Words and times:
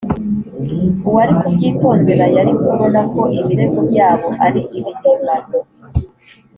uwari 1.07 1.33
kubyitondera 1.41 2.25
yari 2.35 2.51
kubona 2.63 2.99
ko 3.11 3.21
ibirego 3.39 3.79
byabo 3.89 4.27
ari 4.45 4.61
ibihimbano 4.77 5.57